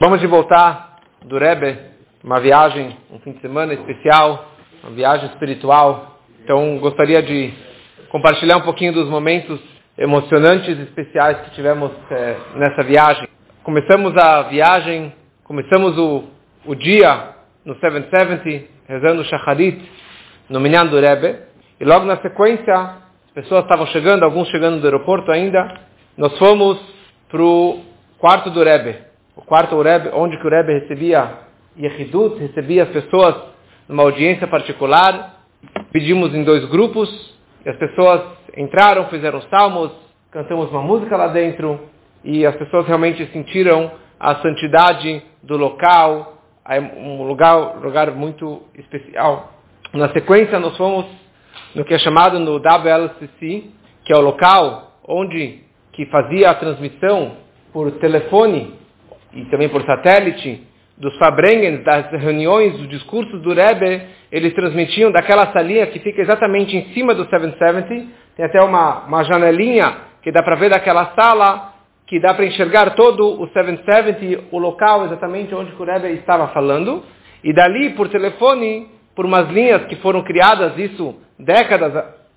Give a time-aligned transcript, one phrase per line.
[0.00, 1.76] Vamos de voltar do Rebbe,
[2.22, 4.46] uma viagem, um fim de semana especial,
[4.80, 6.20] uma viagem espiritual.
[6.44, 7.52] Então, gostaria de
[8.08, 9.58] compartilhar um pouquinho dos momentos
[9.98, 13.26] emocionantes e especiais que tivemos é, nessa viagem.
[13.64, 16.26] Começamos a viagem, começamos o,
[16.64, 17.30] o dia
[17.64, 19.82] no 770, rezando o Shacharit,
[20.48, 21.40] no Minyan do Rebbe,
[21.80, 25.74] e logo na sequência, as pessoas estavam chegando, alguns chegando do aeroporto ainda,
[26.16, 26.78] nós fomos
[27.28, 27.80] para o
[28.20, 29.07] quarto do Rebbe,
[29.38, 31.38] o quarto Rebbe, onde que o Rebbe recebia
[31.78, 33.36] Yehidut, recebia as pessoas
[33.88, 35.36] numa audiência particular,
[35.92, 37.08] pedimos em dois grupos,
[37.64, 38.20] e as pessoas
[38.56, 39.92] entraram, fizeram salmos,
[40.32, 41.78] cantamos uma música lá dentro,
[42.24, 46.42] e as pessoas realmente sentiram a santidade do local,
[46.96, 49.52] um lugar, lugar muito especial.
[49.94, 51.06] Na sequência, nós fomos
[51.76, 53.70] no que é chamado no WLCC,
[54.04, 55.62] que é o local onde
[55.92, 57.36] que fazia a transmissão
[57.72, 58.87] por telefone
[59.32, 65.52] e também por satélite dos Fabrengens, das reuniões, dos discursos do Rebbe, eles transmitiam daquela
[65.52, 70.42] salinha que fica exatamente em cima do 770, tem até uma, uma janelinha que dá
[70.42, 71.74] para ver daquela sala,
[72.06, 77.04] que dá para enxergar todo o 770, o local exatamente onde o Rebbe estava falando,
[77.44, 81.92] e dali, por telefone, por umas linhas que foram criadas, isso décadas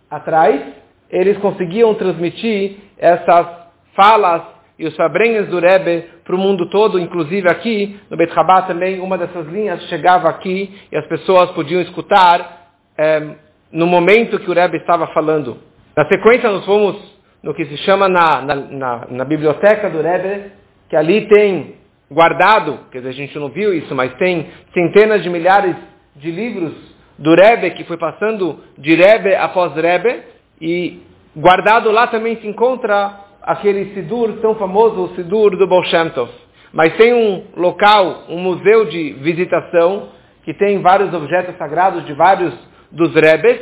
[0.09, 0.61] atrás,
[1.09, 3.47] eles conseguiam transmitir essas
[3.95, 4.43] falas
[4.81, 8.99] e os fabrenhas do Rebbe para o mundo todo, inclusive aqui no Beit Chabad também,
[8.99, 13.35] uma dessas linhas chegava aqui e as pessoas podiam escutar é,
[13.71, 15.57] no momento que o Rebbe estava falando.
[15.95, 16.97] Na sequência nós fomos
[17.43, 20.51] no que se chama na, na, na, na biblioteca do Rebbe,
[20.89, 21.75] que ali tem
[22.09, 25.75] guardado, quer dizer, a gente não viu isso, mas tem centenas de milhares
[26.15, 26.73] de livros
[27.19, 30.23] do Rebbe, que foi passando de Rebbe após Rebbe,
[30.59, 31.03] e
[31.35, 36.31] guardado lá também se encontra aquele Sidur tão famoso, o Sidur do Baal Shem Tov.
[36.73, 40.09] Mas tem um local, um museu de visitação,
[40.43, 42.53] que tem vários objetos sagrados de vários
[42.91, 43.59] dos Rebes,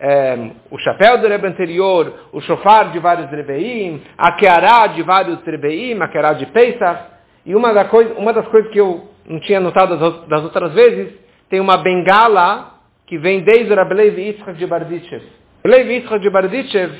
[0.00, 5.44] é, o chapéu do Rebbe anterior, o shofar de vários Rebeim, a Keará de vários
[5.44, 7.00] Rebeim, a Keará de Pesach,
[7.44, 9.96] e uma, da coisa, uma das coisas que eu não tinha notado
[10.28, 11.12] das, outras vezes,
[11.48, 12.74] tem uma bengala
[13.06, 15.22] que vem desde o Rabelev Yitzchak de Barditchev.
[15.64, 16.92] Rabelev Yitzchak de Barditchev,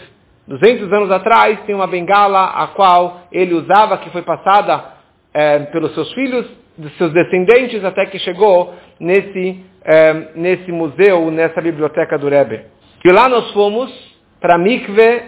[0.49, 4.83] 200 anos atrás, tem uma bengala a qual ele usava, que foi passada
[5.35, 11.61] é, pelos seus filhos, dos seus descendentes, até que chegou nesse, é, nesse museu, nessa
[11.61, 12.63] biblioteca do Rebbe.
[13.05, 13.93] E lá nós fomos
[14.41, 15.23] para a mikve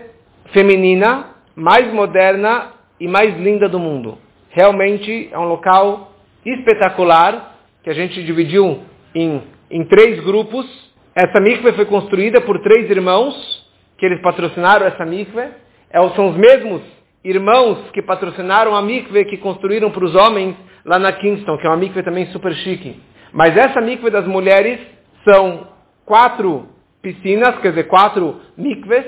[0.53, 4.16] feminina mais moderna e mais linda do mundo.
[4.50, 6.12] Realmente é um local
[6.47, 8.80] espetacular que a gente dividiu
[9.14, 10.66] em, em três grupos.
[11.14, 13.59] Essa mikve foi construída por três irmãos
[14.00, 15.42] que eles patrocinaram essa mikve.
[15.90, 16.80] É, são os mesmos
[17.22, 20.56] irmãos que patrocinaram a mikve que construíram para os homens
[20.86, 22.98] lá na Kingston, que é uma mikve também super chique.
[23.30, 24.80] Mas essa mikve das mulheres
[25.22, 25.68] são
[26.06, 26.66] quatro
[27.02, 29.04] piscinas, quer dizer, quatro mikves,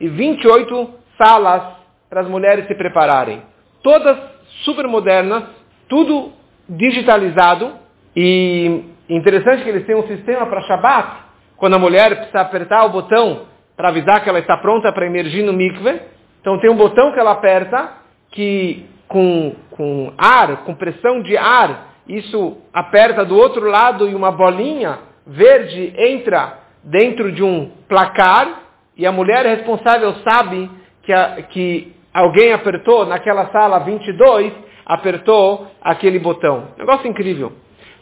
[0.00, 1.62] e 28 salas
[2.10, 3.42] para as mulheres se prepararem.
[3.80, 4.18] Todas
[4.64, 5.44] super modernas,
[5.88, 6.32] tudo
[6.68, 7.74] digitalizado,
[8.16, 11.16] e interessante que eles têm um sistema para Shabbat,
[11.56, 15.42] quando a mulher precisa apertar o botão para avisar que ela está pronta para emergir
[15.42, 16.00] no mikve,
[16.40, 17.92] então tem um botão que ela aperta,
[18.30, 24.32] que com, com ar, com pressão de ar, isso aperta do outro lado e uma
[24.32, 28.62] bolinha verde entra dentro de um placar
[28.96, 30.70] e a mulher responsável sabe
[31.02, 34.52] que, a, que alguém apertou naquela sala 22,
[34.84, 36.68] apertou aquele botão.
[36.76, 37.52] Negócio incrível.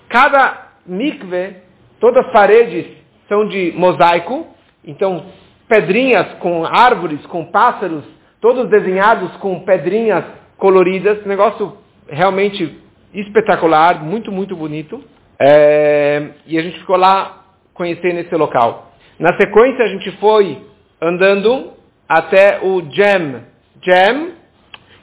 [0.08, 1.56] Cada mikve,
[2.00, 2.87] todas as paredes
[3.28, 4.47] são de mosaico,
[4.84, 5.26] então
[5.70, 8.03] pedrinhas com árvores, com pássaros,
[8.41, 10.25] todos desenhados com pedrinhas
[10.58, 12.76] coloridas, negócio realmente
[13.14, 15.03] espetacular, muito, muito bonito.
[15.38, 18.92] É, e a gente ficou lá conhecer nesse local.
[19.19, 20.58] Na sequência, a gente foi
[21.00, 21.72] andando
[22.08, 23.42] até o JEM.
[23.81, 24.32] JEM,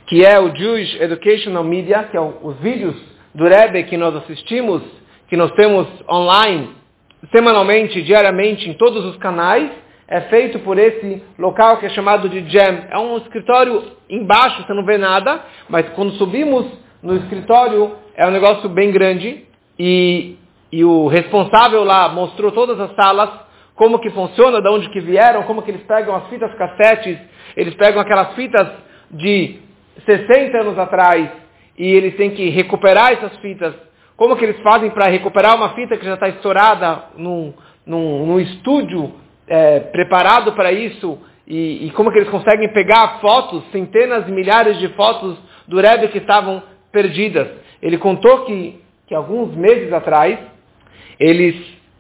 [0.08, 2.96] que é o Jewish Educational Media, que é o, os vídeos
[3.34, 4.84] do Rebbe que nós assistimos,
[5.30, 6.70] que nós temos online,
[7.32, 9.72] semanalmente, diariamente, em todos os canais,
[10.08, 12.86] é feito por esse local que é chamado de JEM.
[12.90, 16.66] É um escritório embaixo, você não vê nada, mas quando subimos
[17.04, 19.46] no escritório, é um negócio bem grande,
[19.78, 20.38] e
[20.72, 23.30] e o responsável lá mostrou todas as salas,
[23.76, 27.18] como que funciona, de onde que vieram, como que eles pegam as fitas cassetes,
[27.56, 28.68] eles pegam aquelas fitas
[29.12, 29.60] de
[30.06, 31.30] 60 anos atrás
[31.78, 33.74] e eles têm que recuperar essas fitas.
[34.16, 37.54] Como que eles fazem para recuperar uma fita que já está estourada num,
[37.86, 39.14] num, num estúdio
[39.48, 44.90] é, preparado para isso e, e, como que eles conseguem pegar fotos, centenas milhares de
[44.90, 46.62] fotos do Rebbe que estavam
[46.92, 47.48] perdidas.
[47.82, 50.38] ele contou que, que alguns meses atrás,
[51.20, 51.56] eles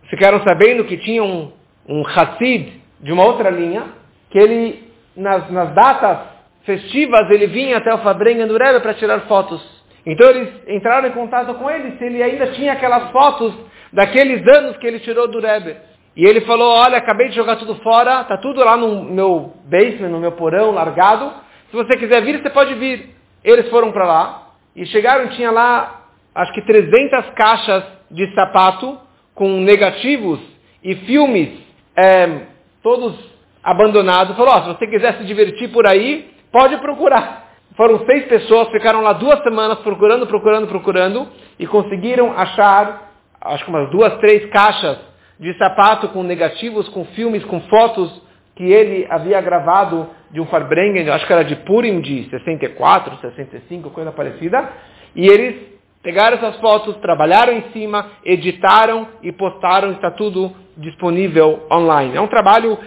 [0.09, 1.51] ficaram sabendo que tinha um,
[1.87, 3.83] um Hassid de uma outra linha,
[4.29, 6.19] que ele, nas, nas datas
[6.65, 9.61] festivas, ele vinha até o Fabrenga do Rebbe para tirar fotos.
[10.05, 13.53] Então eles entraram em contato com ele se ele ainda tinha aquelas fotos
[13.93, 15.75] daqueles anos que ele tirou do Rebbe.
[16.17, 20.09] E ele falou, olha, acabei de jogar tudo fora, está tudo lá no meu basement,
[20.09, 21.31] no meu porão, largado.
[21.69, 23.15] Se você quiser vir, você pode vir.
[23.43, 28.97] Eles foram para lá e chegaram, tinha lá, acho que 300 caixas de sapato
[29.35, 30.39] com negativos
[30.83, 31.49] e filmes
[31.95, 32.47] é,
[32.81, 33.15] todos
[33.63, 34.35] abandonados.
[34.35, 37.45] Falou, oh, se você quiser se divertir por aí, pode procurar.
[37.75, 41.27] Foram seis pessoas, ficaram lá duas semanas procurando, procurando, procurando
[41.59, 44.97] e conseguiram achar, acho que umas duas, três caixas
[45.39, 48.21] de sapato com negativos, com filmes, com fotos
[48.55, 53.91] que ele havia gravado de um Farbrengen, acho que era de Purim de 64, 65,
[53.91, 54.67] coisa parecida.
[55.15, 55.55] E eles
[56.01, 62.15] pegaram essas fotos, trabalharam em cima, editaram e postaram, está tudo disponível online.
[62.15, 62.77] É um trabalho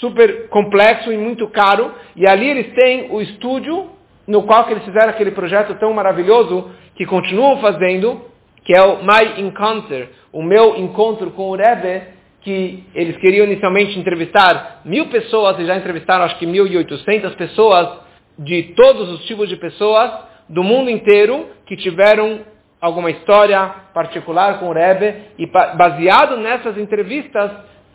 [0.00, 1.92] super complexo e muito caro.
[2.14, 3.90] E ali eles têm o estúdio
[4.26, 8.22] no qual eles fizeram aquele projeto tão maravilhoso que continuam fazendo,
[8.66, 12.02] que é o My Encounter, o meu encontro com o Rebbe,
[12.40, 17.34] que eles queriam inicialmente entrevistar mil pessoas, e já entrevistaram acho que mil e oitocentas
[17.36, 17.88] pessoas,
[18.36, 20.10] de todos os tipos de pessoas,
[20.48, 22.40] do mundo inteiro, que tiveram
[22.80, 27.52] alguma história particular com o Rebbe, e baseado nessas entrevistas,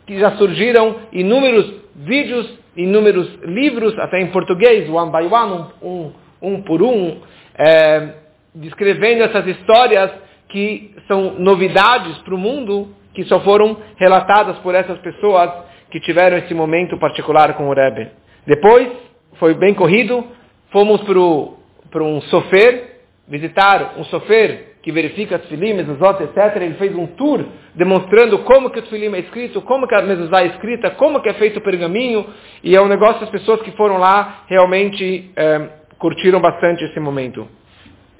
[0.07, 6.13] que já surgiram inúmeros vídeos, inúmeros livros, até em português, one by one, um, um,
[6.41, 7.19] um por um,
[7.57, 8.13] é,
[8.55, 10.11] descrevendo essas histórias
[10.51, 15.49] que são novidades para o mundo que só foram relatadas por essas pessoas
[15.89, 18.09] que tiveram esse momento particular com o Rebbe.
[18.45, 18.89] Depois,
[19.37, 20.25] foi bem corrido,
[20.71, 26.55] fomos para um sofer, visitar um sofer que verifica as filim, etc.
[26.55, 27.45] Ele fez um tour
[27.75, 31.29] demonstrando como que o filim é escrito, como que a mezuzá é escrita, como que
[31.29, 32.25] é feito o pergaminho,
[32.63, 37.47] e é um negócio, as pessoas que foram lá realmente é, curtiram bastante esse momento.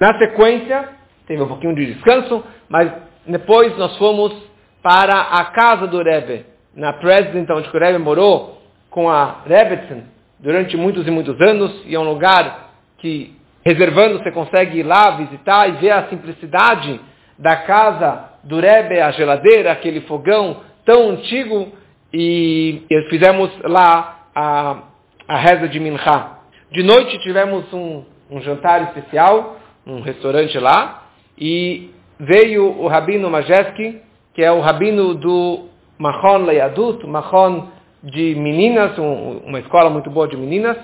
[0.00, 1.01] Na sequência,
[1.32, 2.92] teve um pouquinho de descanso, mas
[3.26, 4.34] depois nós fomos
[4.82, 6.44] para a casa do Rebbe,
[6.74, 10.02] na President, onde o Rebbe morou, com a Rebbetzin,
[10.38, 13.34] durante muitos e muitos anos, e é um lugar que,
[13.64, 17.00] reservando, você consegue ir lá visitar e ver a simplicidade
[17.38, 21.72] da casa do Rebbe, a geladeira, aquele fogão tão antigo,
[22.12, 24.82] e fizemos lá a,
[25.26, 26.26] a reza de Mincha.
[26.70, 29.56] De noite tivemos um, um jantar especial,
[29.86, 31.01] um restaurante lá,
[31.38, 34.00] e veio o Rabino Majeski,
[34.34, 35.66] que é o Rabino do
[35.98, 37.68] Mahon Leadut, Mahon
[38.02, 40.76] de meninas, um, uma escola muito boa de meninas,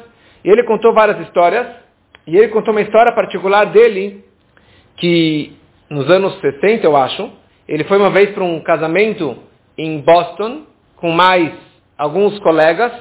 [0.45, 1.67] e ele contou várias histórias,
[2.27, 4.25] e ele contou uma história particular dele,
[4.97, 5.56] que
[5.91, 7.31] nos anos 60, eu acho,
[7.67, 9.37] ele foi uma vez para um casamento
[9.77, 10.62] em Boston,
[10.97, 11.53] com mais
[11.97, 12.93] alguns colegas,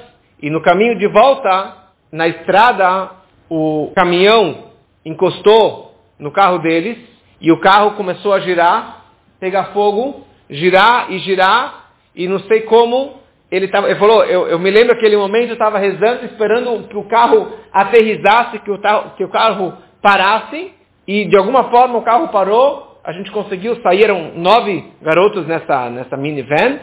[0.41, 1.75] e no caminho de volta,
[2.11, 3.11] na estrada,
[3.49, 4.65] o caminhão
[5.05, 6.97] encostou no carro deles,
[7.39, 9.05] e o carro começou a girar,
[9.39, 13.17] pegar fogo, girar e girar, e não sei como,
[13.51, 16.97] ele, tava, ele falou, eu, eu me lembro aquele momento, eu estava rezando, esperando que
[16.97, 18.79] o carro aterrizasse, que o,
[19.15, 20.71] que o carro parasse,
[21.07, 26.17] e de alguma forma o carro parou, a gente conseguiu, saíram nove garotos nessa, nessa
[26.17, 26.79] minivan,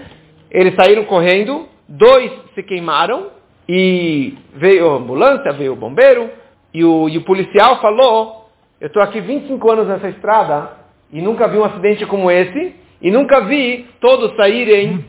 [0.50, 3.30] eles saíram correndo, dois se queimaram,
[3.68, 6.30] e veio a ambulância, veio o bombeiro,
[6.72, 8.43] e o, e o policial falou
[8.84, 10.72] eu estou aqui 25 anos nessa estrada
[11.10, 15.02] e nunca vi um acidente como esse e nunca vi todos saírem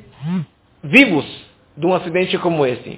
[0.81, 1.25] vivos
[1.75, 2.97] de um acidente como esse.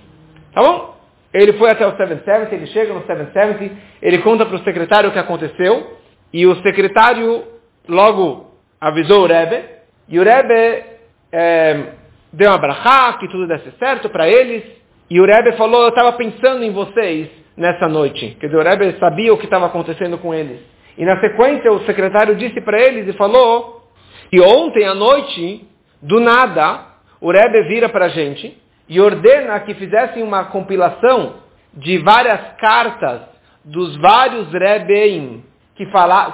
[0.53, 0.96] Tá bom?
[1.34, 5.13] Ele foi até o 770, ele chega no 770, ele conta para o secretário o
[5.13, 5.98] que aconteceu
[6.31, 7.43] e o secretário
[7.89, 9.63] logo avisou o Rebbe
[10.07, 10.86] e o Rebbe
[11.31, 11.86] é,
[12.31, 14.63] deu uma brachá, que tudo desse certo para eles
[15.10, 18.38] e o Rebbe falou, eu estava pensando em vocês nessa noite.
[18.40, 20.60] Quer dizer, o Rebbe sabia o que estava acontecendo com eles.
[20.98, 23.84] E na sequência o secretário disse para eles e falou
[24.30, 25.68] que ontem à noite,
[26.02, 26.86] do nada,
[27.20, 28.56] o Rebbe vira para a gente
[28.88, 31.36] e ordena que fizessem uma compilação
[31.74, 33.22] de várias cartas
[33.66, 35.44] dos vários Rebbeim
[35.76, 35.86] que,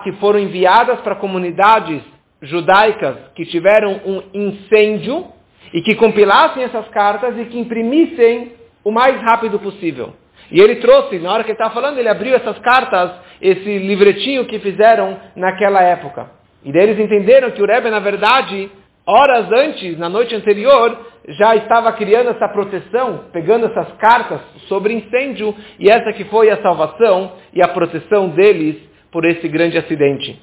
[0.03, 2.01] que foram enviadas para comunidades
[2.42, 5.27] judaicas que tiveram um incêndio
[5.74, 8.53] e que compilassem essas cartas e que imprimissem
[8.84, 10.13] o mais rápido possível.
[10.53, 14.45] E ele trouxe, na hora que ele estava falando, ele abriu essas cartas, esse livretinho
[14.45, 16.29] que fizeram naquela época.
[16.63, 18.69] E daí eles entenderam que o Rebbe, na verdade,
[19.03, 20.95] horas antes, na noite anterior,
[21.27, 26.62] já estava criando essa proteção, pegando essas cartas sobre incêndio, e essa que foi a
[26.62, 28.75] salvação e a proteção deles
[29.12, 30.39] por esse grande acidente.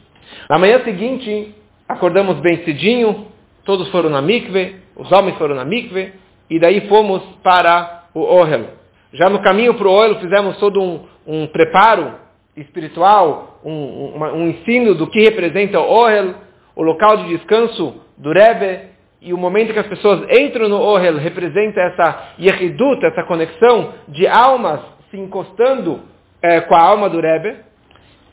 [0.49, 1.55] Na manhã seguinte,
[1.89, 3.29] acordamos bem cedinho,
[3.65, 6.13] todos foram na mikve, os homens foram na mikve,
[6.51, 8.80] e daí fomos para o Ohel.
[9.13, 12.15] Já no caminho para o Ohel fizemos todo um, um preparo
[12.57, 16.35] espiritual, um, um, um, ensino do que representa o Ohel,
[16.77, 18.91] o local de descanso do Rebbe,
[19.21, 24.27] e o momento que as pessoas entram no Ohel representa essa yehidut, essa conexão de
[24.27, 26.01] almas se encostando
[26.41, 27.57] é, com a alma do Rebbe.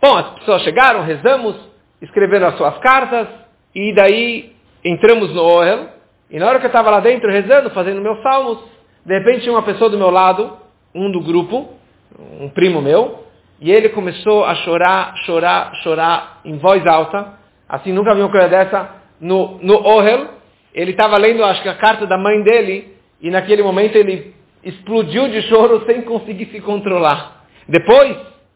[0.01, 1.55] Bom, as pessoas chegaram, rezamos,
[2.01, 3.27] escreveram as suas cartas,
[3.73, 4.53] e daí
[4.83, 5.89] entramos no Ohel,
[6.29, 8.59] e na hora que eu estava lá dentro rezando, fazendo meus salmos,
[9.05, 11.69] de repente uma pessoa do meu lado, um do grupo,
[12.39, 13.23] um primo meu,
[13.59, 17.33] e ele começou a chorar, chorar, chorar em voz alta,
[17.67, 18.89] assim nunca vi uma coisa dessa,
[19.19, 20.27] no, no Ohel,
[20.73, 25.27] ele estava lendo, acho que a carta da mãe dele, e naquele momento ele explodiu
[25.27, 27.43] de choro sem conseguir se controlar.
[27.67, 28.15] Depois,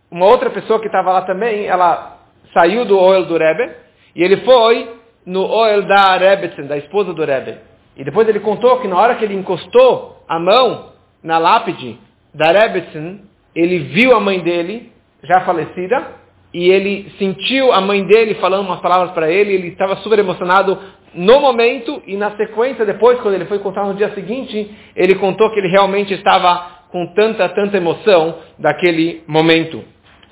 [0.09, 2.19] uma outra pessoa que estava lá também, ela
[2.53, 3.71] saiu do Ohel do Rebbe,
[4.15, 4.89] e ele foi
[5.25, 7.57] no Ohel da Rebbetzin, da esposa do Rebbe.
[7.97, 10.91] E depois ele contou que na hora que ele encostou a mão
[11.23, 11.99] na lápide
[12.33, 13.21] da Rebbetzin,
[13.55, 14.91] ele viu a mãe dele,
[15.23, 16.21] já falecida,
[16.53, 20.77] e ele sentiu a mãe dele falando umas palavras para ele, ele estava super emocionado
[21.13, 25.49] no momento, e na sequência, depois, quando ele foi contar no dia seguinte, ele contou
[25.51, 29.83] que ele realmente estava com tanta, tanta emoção daquele momento.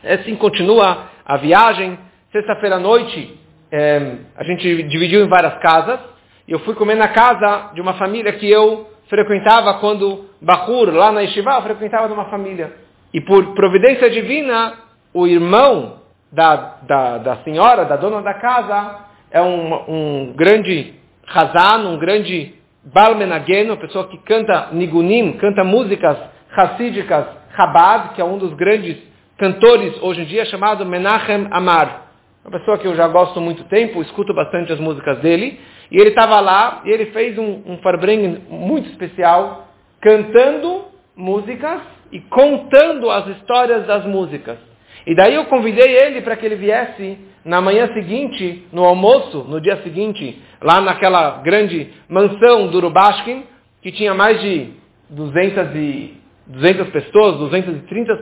[0.04, 1.98] Assim continua a viagem.
[2.32, 3.38] Sexta-feira à noite,
[3.72, 6.00] é, a gente dividiu em várias casas,
[6.48, 11.12] e eu fui comer na casa de uma família que eu frequentava quando Bakur, lá
[11.12, 12.74] na Yeshiva, frequentava de uma família.
[13.14, 14.74] E por providência divina,
[15.14, 15.98] o irmão
[16.32, 19.00] da, da, da senhora, da dona da casa,
[19.32, 20.94] é um, um grande
[21.28, 26.18] Hazan, um grande Balmenagen, uma pessoa que canta nigunim, canta músicas
[26.50, 27.26] racídicas,
[27.56, 28.98] Chabad, que é um dos grandes
[29.38, 32.09] cantores hoje em dia, chamado Menachem Amar.
[32.44, 35.60] Uma pessoa que eu já gosto muito tempo, escuto bastante as músicas dele.
[35.92, 39.68] E ele estava lá e ele fez um, um farbrengen muito especial,
[40.02, 41.82] cantando músicas
[42.12, 44.58] e contando as histórias das músicas.
[45.06, 49.60] E daí eu convidei ele para que ele viesse na manhã seguinte, no almoço, no
[49.60, 53.44] dia seguinte, lá naquela grande mansão do Rubashkin,
[53.82, 54.70] que tinha mais de
[55.10, 56.18] 200, e,
[56.50, 58.16] 200 pessoas, 230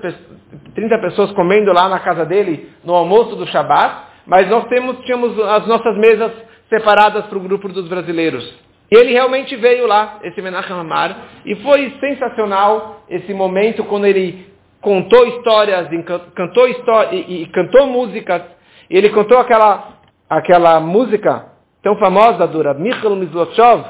[0.75, 5.39] 30 pessoas comendo lá na casa dele no almoço do Shabat, mas nós temos, tínhamos
[5.39, 6.31] as nossas mesas
[6.69, 8.43] separadas para o grupo dos brasileiros.
[8.91, 14.45] E ele realmente veio lá, esse Menachem Amar, e foi sensacional esse momento quando ele
[14.81, 15.87] contou histórias,
[16.35, 18.41] cantou histórias e, e, cantou músicas.
[18.89, 21.47] E ele contou aquela, aquela música
[21.81, 23.83] tão famosa do Rav Michael Mizlotchov,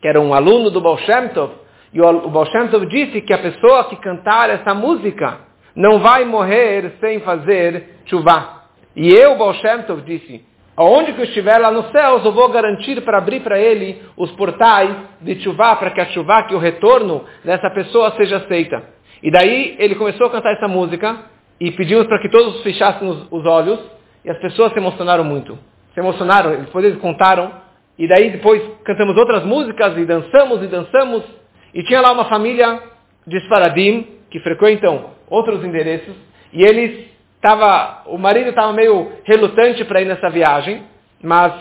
[0.00, 1.52] que era um aluno do Baal Shem Tov,
[1.94, 5.38] e o, Baal Shem Tov disse que a pessoa que cantar essa música
[5.76, 8.64] não vai morrer sem fazer chuva.
[8.96, 10.44] E eu, Baal Shem Tov, disse,
[10.76, 14.32] aonde que eu estiver lá nos céus, eu vou garantir para abrir para ele os
[14.32, 18.82] portais de chuva, para que a chuva, que o retorno dessa pessoa seja aceita.
[19.22, 21.16] E daí ele começou a cantar essa música
[21.60, 23.78] e pedimos para que todos fechassem os, os olhos
[24.24, 25.56] e as pessoas se emocionaram muito.
[25.94, 27.52] Se emocionaram, depois eles contaram
[27.96, 31.43] e daí depois cantamos outras músicas e dançamos e dançamos
[31.74, 32.80] e tinha lá uma família
[33.26, 36.14] de Sfaradim que frequentam outros endereços
[36.52, 37.14] e eles
[37.44, 40.82] Tava, o marido estava meio relutante para ir nessa viagem,
[41.22, 41.52] mas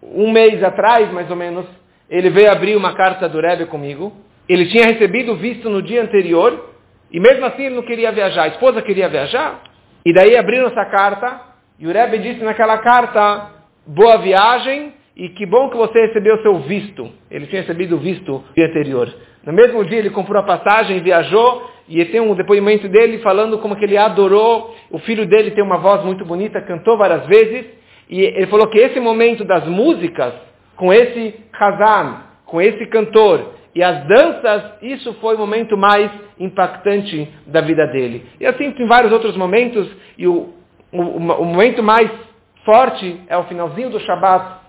[0.00, 1.66] um mês atrás, mais ou menos,
[2.08, 4.12] ele veio abrir uma carta do Rebbe comigo.
[4.48, 6.70] Ele tinha recebido visto no dia anterior,
[7.10, 8.44] e mesmo assim ele não queria viajar.
[8.44, 9.62] A esposa queria viajar,
[10.06, 11.40] e daí abriram essa carta,
[11.76, 13.50] e o Rebbe disse naquela carta,
[13.84, 17.10] boa viagem, e que bom que você recebeu seu visto.
[17.30, 19.12] Ele tinha recebido o visto no dia anterior.
[19.44, 23.76] No mesmo dia ele comprou a passagem, viajou, e tem um depoimento dele falando como
[23.76, 27.66] que ele adorou, o filho dele tem uma voz muito bonita, cantou várias vezes,
[28.08, 30.32] e ele falou que esse momento das músicas,
[30.76, 37.28] com esse Hazan, com esse cantor, e as danças, isso foi o momento mais impactante
[37.46, 38.24] da vida dele.
[38.38, 40.50] E assim tem vários outros momentos, e o,
[40.92, 42.10] o, o momento mais
[42.64, 44.61] forte é o finalzinho do Shabat,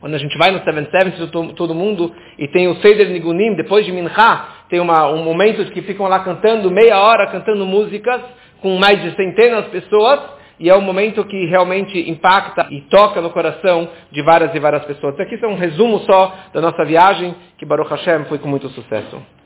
[0.00, 3.84] quando a gente vai no Seven Sevens, todo mundo, e tem o Seder Nigunim, depois
[3.84, 8.22] de Mincha, tem uma, um momento que ficam lá cantando, meia hora cantando músicas,
[8.62, 10.20] com mais de centenas de pessoas,
[10.58, 14.84] e é um momento que realmente impacta e toca no coração de várias e várias
[14.84, 15.18] pessoas.
[15.20, 19.39] Aqui é um resumo só da nossa viagem, que Baruch Hashem foi com muito sucesso.